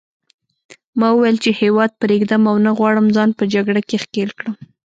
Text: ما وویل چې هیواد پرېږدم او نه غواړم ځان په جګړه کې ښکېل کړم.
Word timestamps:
ما 0.99 1.07
وویل 1.13 1.37
چې 1.43 1.51
هیواد 1.61 1.91
پرېږدم 2.01 2.43
او 2.51 2.55
نه 2.65 2.71
غواړم 2.77 3.07
ځان 3.15 3.29
په 3.37 3.43
جګړه 3.53 3.81
کې 3.87 3.97
ښکېل 4.03 4.29
کړم. 4.37 4.55